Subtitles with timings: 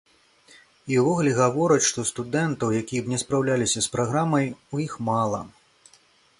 [0.93, 5.47] І ўвогуле гавораць, што студэнтаў, якія б не спраўляліся з праграмай, у іх мала.